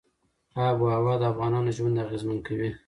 [0.67, 2.69] آب وهوا د افغانانو ژوند اغېزمن کوي.